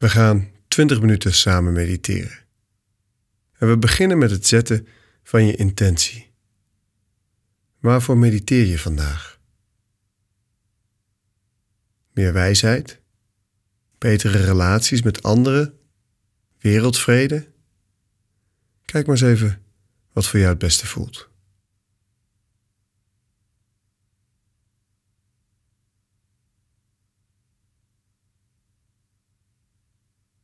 We 0.00 0.08
gaan 0.08 0.48
20 0.68 1.00
minuten 1.00 1.34
samen 1.34 1.72
mediteren. 1.72 2.38
En 3.58 3.68
we 3.68 3.78
beginnen 3.78 4.18
met 4.18 4.30
het 4.30 4.46
zetten 4.46 4.86
van 5.22 5.46
je 5.46 5.56
intentie. 5.56 6.32
Waarvoor 7.78 8.18
mediteer 8.18 8.66
je 8.66 8.78
vandaag? 8.78 9.40
Meer 12.12 12.32
wijsheid? 12.32 13.00
Betere 13.98 14.44
relaties 14.44 15.02
met 15.02 15.22
anderen? 15.22 15.78
Wereldvrede? 16.58 17.52
Kijk 18.84 19.06
maar 19.06 19.16
eens 19.16 19.24
even 19.24 19.62
wat 20.12 20.26
voor 20.26 20.38
jou 20.38 20.50
het 20.50 20.60
beste 20.60 20.86
voelt. 20.86 21.29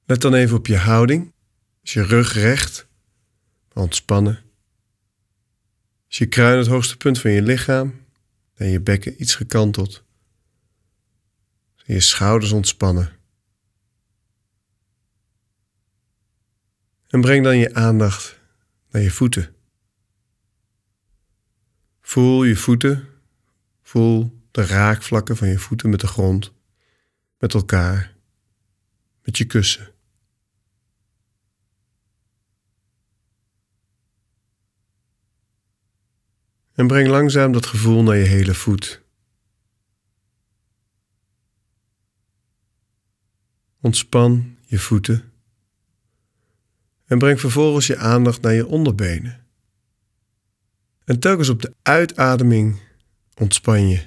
Let 0.06 0.20
dan 0.20 0.34
even 0.34 0.56
op 0.56 0.66
je 0.66 0.76
houding. 0.76 1.34
Is 1.82 1.92
je 1.92 2.02
rug 2.02 2.32
recht, 2.32 2.88
ontspannen. 3.72 4.42
Is 6.08 6.18
je 6.18 6.26
kruin 6.26 6.58
het 6.58 6.66
hoogste 6.66 6.96
punt 6.96 7.20
van 7.20 7.30
je 7.30 7.42
lichaam 7.42 8.04
en 8.54 8.68
je 8.68 8.80
bekken 8.80 9.22
iets 9.22 9.34
gekanteld. 9.34 10.04
Zijn 11.74 11.96
je 11.96 12.00
schouders 12.00 12.52
ontspannen. 12.52 13.16
En 17.06 17.20
breng 17.20 17.44
dan 17.44 17.58
je 17.58 17.74
aandacht 17.74 18.40
naar 18.90 19.02
je 19.02 19.10
voeten. 19.10 19.54
Voel 22.00 22.44
je 22.44 22.56
voeten. 22.56 23.08
Voel 23.82 24.42
de 24.50 24.66
raakvlakken 24.66 25.36
van 25.36 25.48
je 25.48 25.58
voeten 25.58 25.90
met 25.90 26.00
de 26.00 26.06
grond, 26.06 26.52
met 27.38 27.54
elkaar, 27.54 28.16
met 29.22 29.38
je 29.38 29.44
kussen. 29.44 29.94
En 36.76 36.86
breng 36.86 37.08
langzaam 37.08 37.52
dat 37.52 37.66
gevoel 37.66 38.02
naar 38.02 38.16
je 38.16 38.24
hele 38.24 38.54
voet. 38.54 39.02
Ontspan 43.80 44.56
je 44.64 44.78
voeten 44.78 45.32
en 47.04 47.18
breng 47.18 47.40
vervolgens 47.40 47.86
je 47.86 47.96
aandacht 47.96 48.40
naar 48.40 48.52
je 48.52 48.66
onderbenen. 48.66 49.46
En 51.04 51.20
telkens 51.20 51.48
op 51.48 51.62
de 51.62 51.74
uitademing 51.82 52.80
ontspan 53.34 53.88
je 53.88 54.06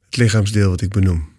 het 0.00 0.16
lichaamsdeel 0.16 0.70
wat 0.70 0.80
ik 0.80 0.90
benoem. 0.90 1.30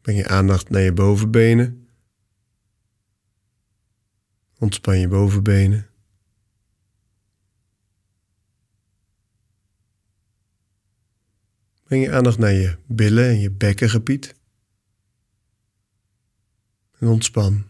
Breng 0.00 0.18
je 0.18 0.28
aandacht 0.28 0.70
naar 0.70 0.82
je 0.82 0.92
bovenbenen 0.92 1.89
Ontspan 4.60 4.98
je 4.98 5.08
bovenbenen. 5.08 5.88
Breng 11.84 12.04
je 12.04 12.12
aandacht 12.12 12.38
naar 12.38 12.52
je 12.52 12.78
billen 12.86 13.28
en 13.28 13.38
je 13.38 13.50
bekkengebied. 13.50 14.34
En 16.98 17.08
ontspan. 17.08 17.64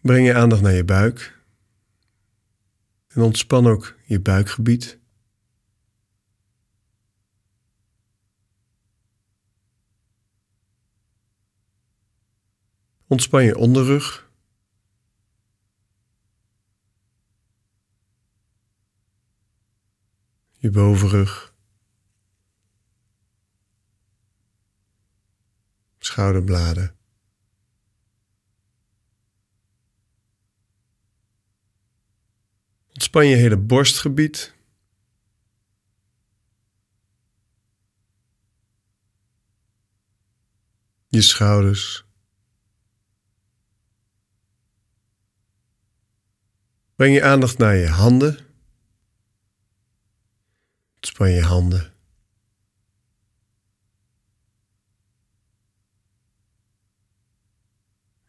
Breng 0.00 0.26
je 0.26 0.34
aandacht 0.34 0.62
naar 0.62 0.72
je 0.72 0.84
buik. 0.84 1.40
En 3.08 3.22
ontspan 3.22 3.66
ook 3.66 3.96
je 4.04 4.20
buikgebied. 4.20 4.98
Ontspan 13.08 13.44
je 13.44 13.56
onderrug. 13.56 14.30
Je 20.58 20.70
bovenrug. 20.70 21.54
Schouderbladen. 25.98 26.96
Ontspan 32.88 33.26
je 33.26 33.36
hele 33.36 33.56
borstgebied. 33.56 34.54
Je 41.08 41.22
schouders. 41.22 42.05
Breng 46.96 47.14
je 47.14 47.22
aandacht 47.22 47.58
naar 47.58 47.74
je 47.74 47.88
handen. 47.88 48.38
Ontspan 50.94 51.30
je 51.30 51.42
handen. 51.42 51.92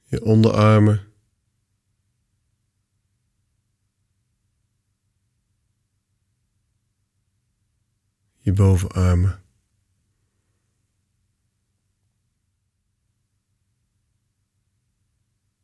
Je 0.04 0.24
onderarmen. 0.24 1.14
Je 8.38 8.54
bovenarmen. 8.54 9.44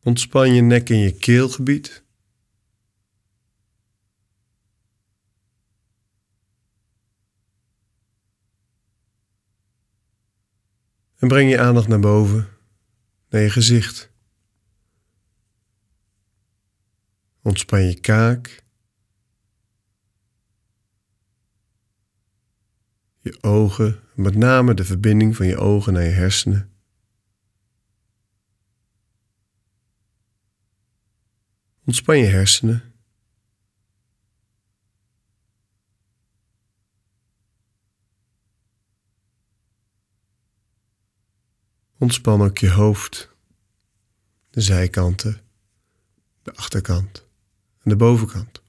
Ontspan 0.04 0.54
je 0.54 0.62
nek 0.62 0.90
en 0.90 0.98
je 0.98 1.18
keelgebied. 1.18 2.04
En 11.24 11.30
breng 11.30 11.50
je 11.50 11.60
aandacht 11.60 11.88
naar 11.88 12.00
boven, 12.00 12.48
naar 13.30 13.42
je 13.42 13.50
gezicht. 13.50 14.12
Ontspan 17.42 17.84
je 17.84 18.00
kaak, 18.00 18.64
je 23.20 23.38
ogen, 23.42 24.00
met 24.16 24.36
name 24.36 24.74
de 24.74 24.84
verbinding 24.84 25.36
van 25.36 25.48
je 25.48 25.58
ogen 25.58 25.94
naar 25.94 26.04
je 26.04 26.10
hersenen. 26.10 26.72
Ontspan 31.86 32.18
je 32.18 32.26
hersenen. 32.26 32.93
Ontspan 42.04 42.42
ook 42.42 42.58
je 42.58 42.70
hoofd, 42.70 43.30
de 44.50 44.62
zijkanten, 44.62 45.42
de 46.42 46.56
achterkant 46.56 47.26
en 47.80 47.90
de 47.90 47.96
bovenkant. 47.96 48.62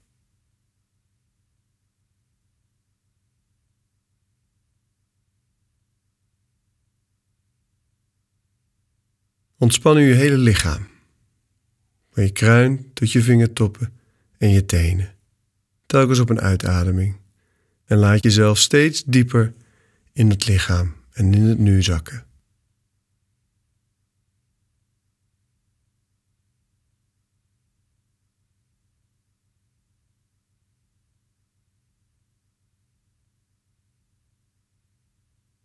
Ontspan 9.58 9.96
nu 9.96 10.08
je 10.08 10.14
hele 10.14 10.38
lichaam, 10.38 10.88
van 12.10 12.22
je 12.22 12.30
kruin 12.30 12.92
tot 12.92 13.12
je 13.12 13.22
vingertoppen 13.22 13.92
en 14.38 14.50
je 14.50 14.64
tenen, 14.64 15.14
telkens 15.86 16.18
op 16.18 16.30
een 16.30 16.40
uitademing. 16.40 17.16
En 17.84 17.98
laat 17.98 18.22
jezelf 18.22 18.58
steeds 18.58 19.04
dieper 19.04 19.54
in 20.12 20.30
het 20.30 20.46
lichaam 20.46 20.94
en 21.12 21.34
in 21.34 21.42
het 21.42 21.58
nu 21.58 21.82
zakken. 21.82 22.26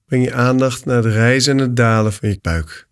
Breng 0.09 0.23
je 0.23 0.33
aandacht 0.33 0.85
naar 0.85 1.03
het 1.03 1.13
rijzen 1.13 1.57
en 1.57 1.57
het 1.57 1.75
dalen 1.75 2.13
van 2.13 2.29
je 2.29 2.39
buik. 2.41 2.88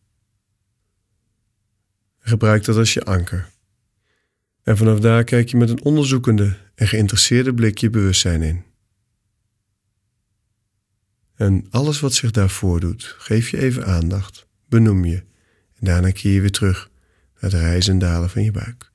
Gebruik 2.19 2.63
dat 2.63 2.75
als 2.75 2.93
je 2.93 3.03
anker. 3.03 3.49
En 4.63 4.77
vanaf 4.77 4.99
daar 4.99 5.23
kijk 5.23 5.49
je 5.49 5.57
met 5.57 5.69
een 5.69 5.83
onderzoekende 5.83 6.57
en 6.75 6.87
geïnteresseerde 6.87 7.53
blik 7.53 7.77
je 7.77 7.89
bewustzijn 7.89 8.41
in. 8.41 8.63
En 11.35 11.65
alles 11.69 11.99
wat 11.99 12.13
zich 12.13 12.31
daar 12.31 12.49
voordoet, 12.49 13.15
geef 13.17 13.49
je 13.49 13.57
even 13.57 13.85
aandacht, 13.85 14.47
benoem 14.69 15.05
je 15.05 15.17
en 15.73 15.85
daarna 15.85 16.11
keer 16.11 16.33
je 16.33 16.41
weer 16.41 16.51
terug 16.51 16.89
naar 17.33 17.51
het 17.51 17.59
rijzen 17.59 17.93
en 17.93 17.99
dalen 17.99 18.29
van 18.29 18.43
je 18.43 18.51
buik. 18.51 18.91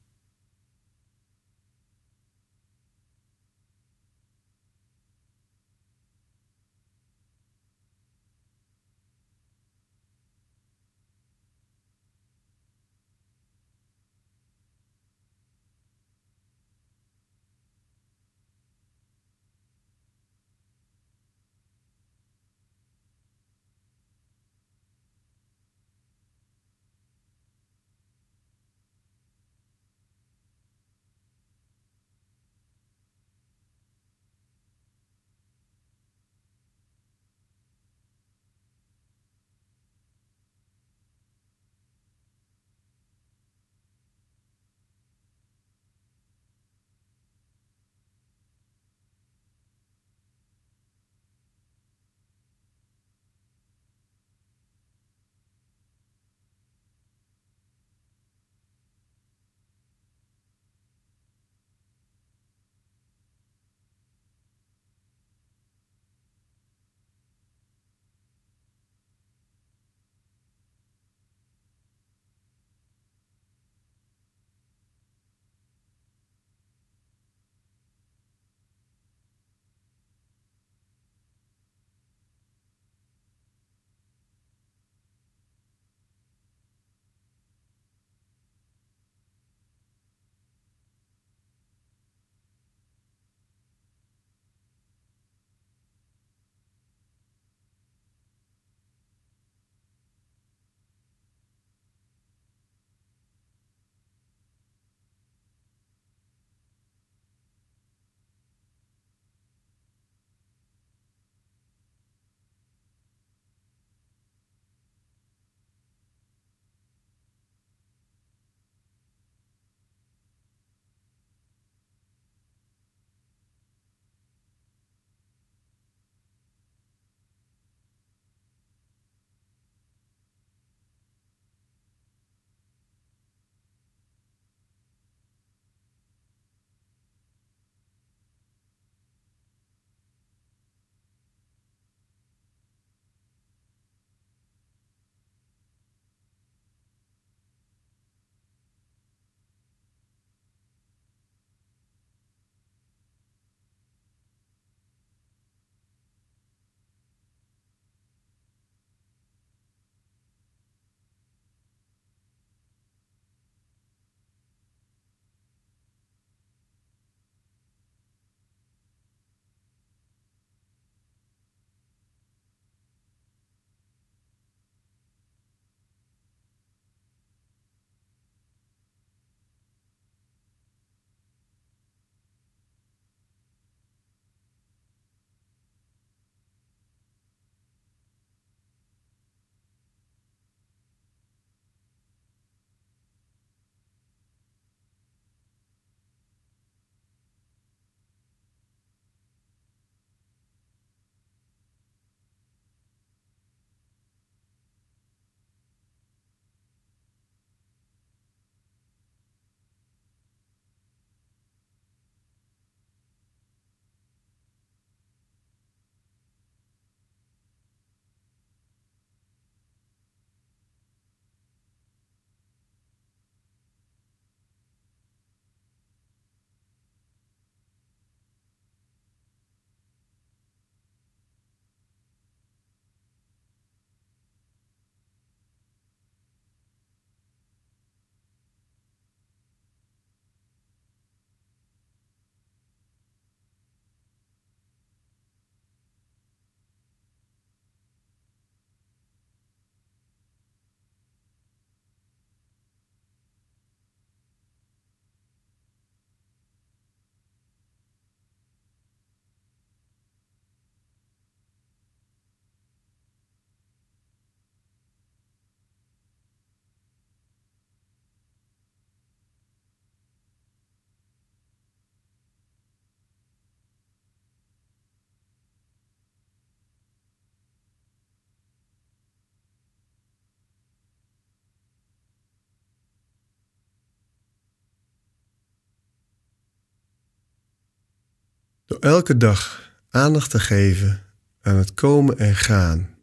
Door 288.73 288.81
elke 288.81 289.17
dag 289.17 289.71
aandacht 289.91 290.31
te 290.31 290.41
geven 290.41 291.03
aan 291.41 291.57
het 291.57 291.75
komen 291.75 292.19
en 292.19 292.37
gaan, 292.37 292.95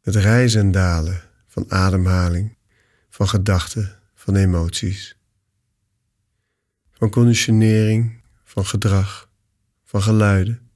het 0.00 0.14
rijzen 0.14 0.60
en 0.60 0.70
dalen 0.70 1.20
van 1.46 1.70
ademhaling, 1.70 2.56
van 3.10 3.28
gedachten, 3.28 3.98
van 4.14 4.36
emoties, 4.36 5.16
van 6.90 7.10
conditionering, 7.10 8.22
van 8.44 8.66
gedrag, 8.66 9.30
van 9.84 10.02
geluiden. 10.02 10.70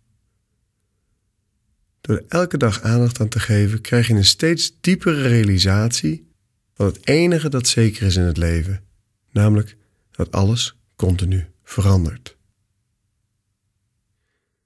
Door 2.00 2.22
elke 2.28 2.56
dag 2.56 2.82
aandacht 2.82 3.20
aan 3.20 3.28
te 3.28 3.40
geven, 3.40 3.80
krijg 3.80 4.08
je 4.08 4.14
een 4.14 4.24
steeds 4.24 4.80
diepere 4.80 5.28
realisatie 5.28 6.32
van 6.74 6.86
het 6.86 7.06
enige 7.06 7.48
dat 7.48 7.66
zeker 7.66 8.06
is 8.06 8.16
in 8.16 8.22
het 8.22 8.36
leven, 8.36 8.84
namelijk 9.30 9.76
dat 10.10 10.32
alles 10.32 10.76
continu 10.96 11.46
verandert. 11.62 12.40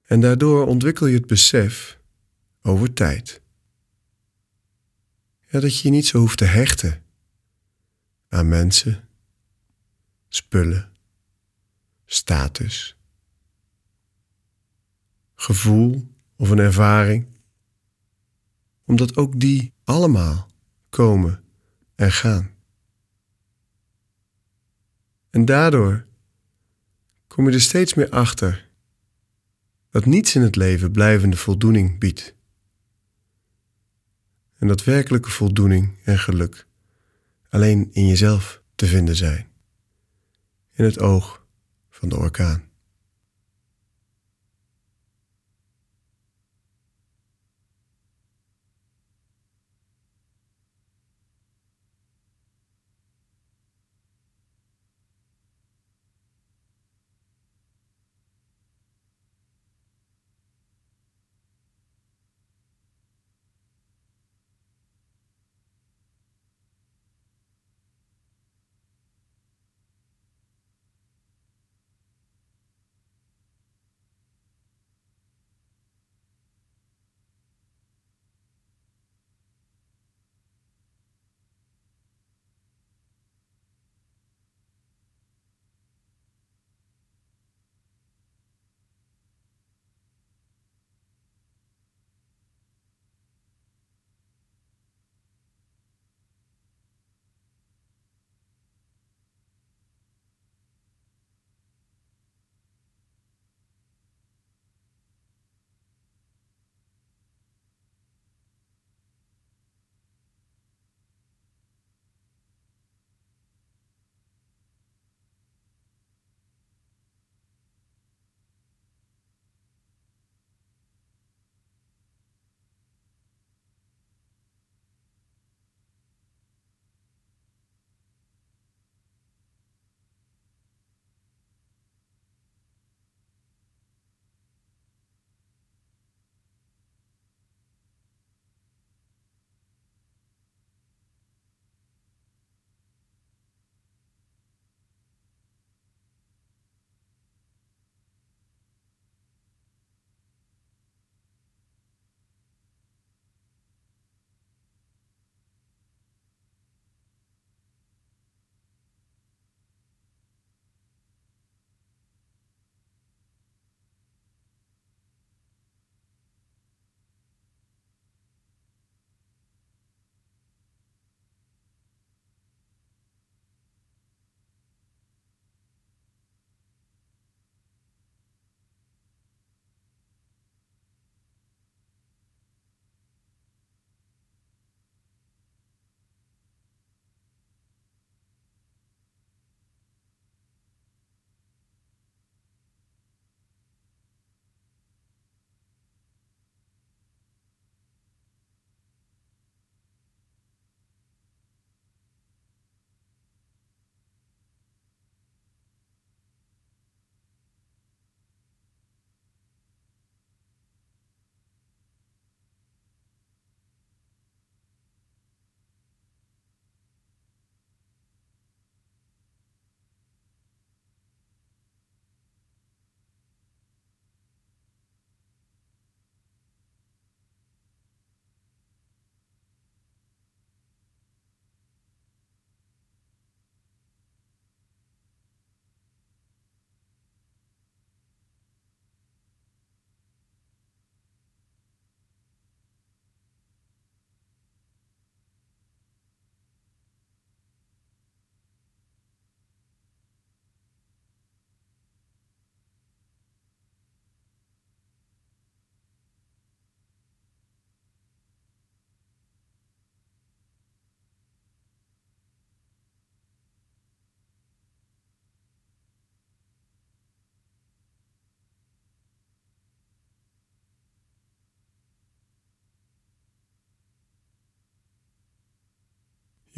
En 0.07 0.19
daardoor 0.19 0.67
ontwikkel 0.67 1.07
je 1.07 1.15
het 1.15 1.27
besef 1.27 1.99
over 2.61 2.93
tijd. 2.93 3.41
Dat 5.51 5.77
je 5.77 5.87
je 5.87 5.89
niet 5.89 6.05
zo 6.05 6.19
hoeft 6.19 6.37
te 6.37 6.45
hechten 6.45 7.03
aan 8.29 8.47
mensen, 8.47 9.07
spullen, 10.27 10.91
status, 12.05 12.97
gevoel 15.35 16.15
of 16.35 16.49
een 16.49 16.59
ervaring, 16.59 17.27
omdat 18.85 19.17
ook 19.17 19.39
die 19.39 19.73
allemaal 19.83 20.49
komen 20.89 21.43
en 21.95 22.11
gaan. 22.11 22.51
En 25.29 25.45
daardoor 25.45 26.05
kom 27.27 27.47
je 27.47 27.53
er 27.53 27.61
steeds 27.61 27.93
meer 27.93 28.09
achter 28.09 28.66
dat 29.97 30.05
niets 30.05 30.35
in 30.35 30.41
het 30.41 30.55
leven 30.55 30.91
blijvende 30.91 31.37
voldoening 31.37 31.99
biedt. 31.99 32.35
En 34.57 34.67
dat 34.67 34.83
werkelijke 34.83 35.29
voldoening 35.29 35.97
en 36.03 36.19
geluk 36.19 36.67
alleen 37.49 37.89
in 37.91 38.07
jezelf 38.07 38.61
te 38.75 38.85
vinden 38.85 39.15
zijn, 39.15 39.47
in 40.73 40.83
het 40.83 40.99
oog 40.99 41.45
van 41.89 42.09
de 42.09 42.17
orkaan. 42.17 42.66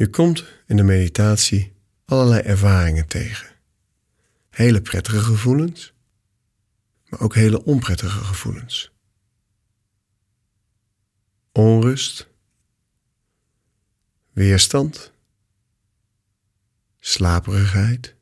Je 0.00 0.10
komt 0.10 0.44
in 0.66 0.76
de 0.76 0.82
meditatie 0.82 1.72
allerlei 2.04 2.40
ervaringen 2.40 3.06
tegen. 3.06 3.56
Hele 4.50 4.82
prettige 4.82 5.20
gevoelens, 5.20 5.92
maar 7.08 7.20
ook 7.20 7.34
hele 7.34 7.64
onprettige 7.64 8.24
gevoelens. 8.24 8.92
Onrust, 11.52 12.28
weerstand, 14.32 15.12
slaperigheid, 16.98 18.14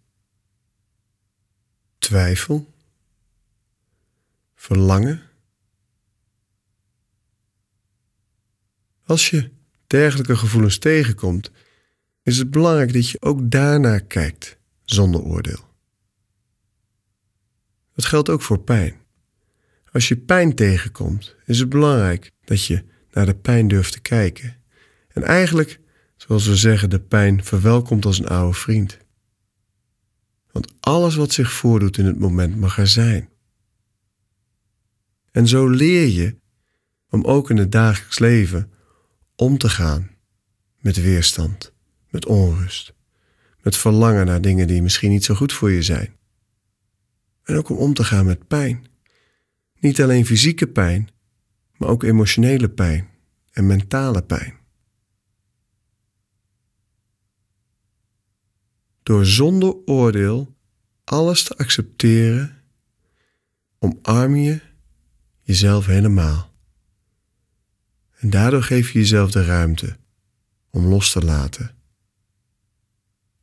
twijfel, 1.98 2.74
verlangen. 4.54 5.22
Als 9.04 9.30
je 9.30 9.50
dergelijke 9.86 10.36
gevoelens 10.36 10.78
tegenkomt, 10.78 11.50
is 12.28 12.38
het 12.38 12.50
belangrijk 12.50 12.92
dat 12.92 13.08
je 13.08 13.22
ook 13.22 13.50
daarnaar 13.50 14.00
kijkt 14.00 14.58
zonder 14.84 15.20
oordeel. 15.20 15.64
Dat 17.94 18.04
geldt 18.04 18.28
ook 18.28 18.42
voor 18.42 18.60
pijn. 18.60 18.94
Als 19.92 20.08
je 20.08 20.16
pijn 20.16 20.54
tegenkomt, 20.54 21.36
is 21.44 21.58
het 21.58 21.68
belangrijk 21.68 22.30
dat 22.44 22.64
je 22.64 22.84
naar 23.10 23.26
de 23.26 23.34
pijn 23.34 23.68
durft 23.68 23.92
te 23.92 24.00
kijken. 24.00 24.56
En 25.08 25.22
eigenlijk, 25.22 25.80
zoals 26.16 26.46
we 26.46 26.56
zeggen, 26.56 26.90
de 26.90 27.00
pijn 27.00 27.44
verwelkomt 27.44 28.04
als 28.04 28.18
een 28.18 28.28
oude 28.28 28.58
vriend. 28.58 28.98
Want 30.52 30.74
alles 30.80 31.14
wat 31.14 31.32
zich 31.32 31.52
voordoet 31.52 31.98
in 31.98 32.06
het 32.06 32.18
moment 32.18 32.56
mag 32.56 32.78
er 32.78 32.88
zijn. 32.88 33.28
En 35.30 35.46
zo 35.46 35.68
leer 35.68 36.06
je 36.06 36.36
om 37.08 37.24
ook 37.24 37.50
in 37.50 37.56
het 37.56 37.72
dagelijks 37.72 38.18
leven 38.18 38.72
om 39.36 39.58
te 39.58 39.68
gaan 39.68 40.10
met 40.78 40.96
weerstand, 40.96 41.72
met 42.10 42.26
onrust, 42.26 42.94
met 43.62 43.76
verlangen 43.76 44.26
naar 44.26 44.40
dingen 44.40 44.66
die 44.66 44.82
misschien 44.82 45.10
niet 45.10 45.24
zo 45.24 45.34
goed 45.34 45.52
voor 45.52 45.70
je 45.70 45.82
zijn. 45.82 46.16
En 47.42 47.56
ook 47.56 47.68
om 47.68 47.76
om 47.76 47.94
te 47.94 48.04
gaan 48.04 48.26
met 48.26 48.46
pijn. 48.48 48.86
Niet 49.80 50.02
alleen 50.02 50.26
fysieke 50.26 50.66
pijn, 50.66 51.08
maar 51.76 51.88
ook 51.88 52.02
emotionele 52.02 52.68
pijn 52.68 53.08
en 53.50 53.66
mentale 53.66 54.22
pijn. 54.22 54.54
Door 59.02 59.26
zonder 59.26 59.76
oordeel 59.84 60.56
alles 61.04 61.42
te 61.42 61.56
accepteren, 61.56 62.62
omarm 63.78 64.36
je 64.36 64.60
jezelf 65.42 65.86
helemaal. 65.86 66.54
En 68.18 68.30
daardoor 68.30 68.62
geef 68.62 68.90
je 68.90 68.98
jezelf 68.98 69.30
de 69.30 69.44
ruimte 69.44 69.96
om 70.70 70.86
los 70.86 71.12
te 71.12 71.24
laten, 71.24 71.77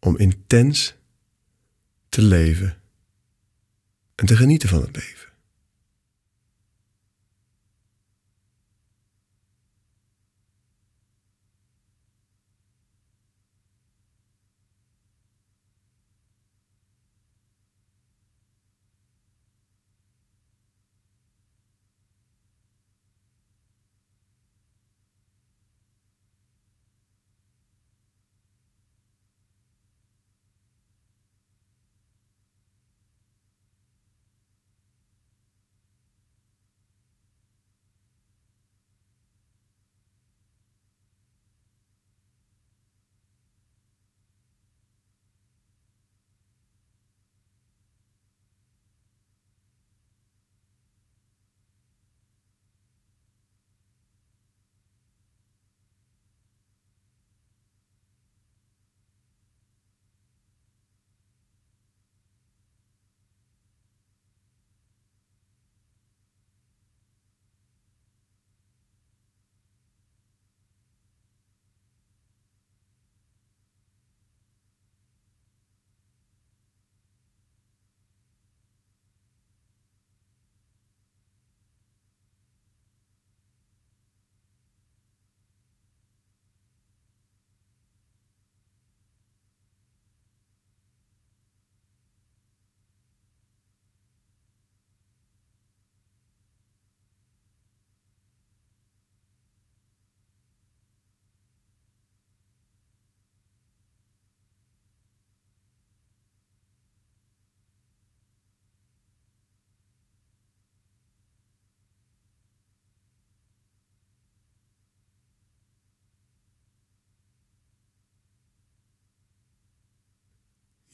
om 0.06 0.18
intens 0.18 0.96
te 2.10 2.22
leven 2.22 2.78
en 4.16 4.26
te 4.26 4.36
genieten 4.36 4.70
van 4.70 4.82
het 4.82 4.96
leven. 4.96 5.25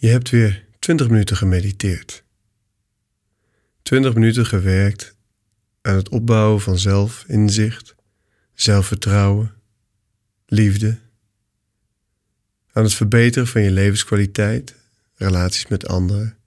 Je 0.01 0.07
hebt 0.07 0.29
weer 0.29 0.65
20 0.79 1.09
minuten 1.09 1.35
gemediteerd. 1.35 2.23
20 3.81 4.13
minuten 4.13 4.45
gewerkt 4.45 5.15
aan 5.81 5.95
het 5.95 6.09
opbouwen 6.09 6.61
van 6.61 6.77
zelfinzicht, 6.77 7.95
zelfvertrouwen, 8.53 9.53
liefde, 10.45 10.99
aan 12.71 12.83
het 12.83 12.93
verbeteren 12.93 13.47
van 13.47 13.61
je 13.61 13.71
levenskwaliteit, 13.71 14.75
relaties 15.13 15.67
met 15.67 15.87
anderen, 15.87 16.37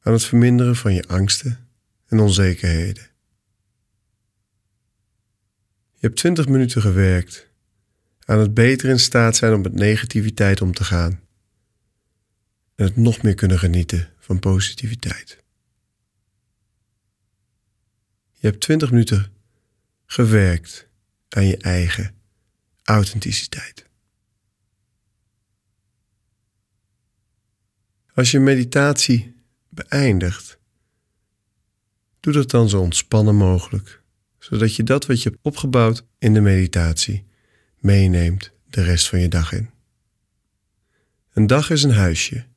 aan 0.00 0.12
het 0.12 0.24
verminderen 0.24 0.76
van 0.76 0.94
je 0.94 1.06
angsten 1.06 1.68
en 2.06 2.18
onzekerheden. 2.18 3.06
Je 5.92 6.06
hebt 6.06 6.16
20 6.16 6.48
minuten 6.48 6.82
gewerkt 6.82 7.48
aan 8.24 8.38
het 8.38 8.54
beter 8.54 8.88
in 8.88 9.00
staat 9.00 9.36
zijn 9.36 9.54
om 9.54 9.60
met 9.60 9.74
negativiteit 9.74 10.60
om 10.60 10.72
te 10.72 10.84
gaan 10.84 11.26
en 12.78 12.84
het 12.84 12.96
nog 12.96 13.22
meer 13.22 13.34
kunnen 13.34 13.58
genieten 13.58 14.08
van 14.18 14.38
positiviteit. 14.38 15.44
Je 18.32 18.46
hebt 18.46 18.60
20 18.60 18.90
minuten 18.90 19.32
gewerkt 20.06 20.88
aan 21.28 21.46
je 21.46 21.56
eigen 21.56 22.14
authenticiteit. 22.82 23.86
Als 28.14 28.30
je 28.30 28.38
meditatie 28.40 29.34
beëindigt, 29.68 30.58
doe 32.20 32.32
dat 32.32 32.50
dan 32.50 32.68
zo 32.68 32.80
ontspannen 32.80 33.34
mogelijk, 33.34 34.02
zodat 34.38 34.76
je 34.76 34.82
dat 34.82 35.06
wat 35.06 35.22
je 35.22 35.28
hebt 35.28 35.42
opgebouwd 35.42 36.06
in 36.18 36.34
de 36.34 36.40
meditatie 36.40 37.26
meeneemt 37.78 38.52
de 38.66 38.82
rest 38.82 39.08
van 39.08 39.20
je 39.20 39.28
dag 39.28 39.52
in. 39.52 39.70
Een 41.32 41.46
dag 41.46 41.70
is 41.70 41.82
een 41.82 41.94
huisje 41.94 42.47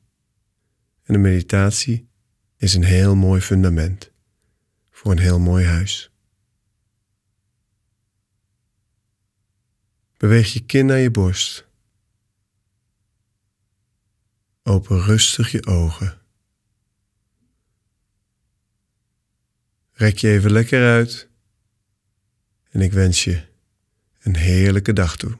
en 1.02 1.12
de 1.12 1.18
meditatie 1.18 2.08
is 2.56 2.74
een 2.74 2.84
heel 2.84 3.14
mooi 3.14 3.40
fundament 3.40 4.12
voor 4.90 5.10
een 5.10 5.18
heel 5.18 5.38
mooi 5.38 5.64
huis. 5.64 6.10
Beweeg 10.16 10.52
je 10.52 10.64
kin 10.64 10.86
naar 10.86 10.98
je 10.98 11.10
borst. 11.10 11.66
Open 14.62 15.00
rustig 15.00 15.52
je 15.52 15.66
ogen. 15.66 16.20
Rek 19.92 20.18
je 20.18 20.28
even 20.28 20.50
lekker 20.50 20.90
uit 20.90 21.28
en 22.70 22.80
ik 22.80 22.92
wens 22.92 23.24
je 23.24 23.48
een 24.18 24.36
heerlijke 24.36 24.92
dag 24.92 25.16
toe. 25.16 25.38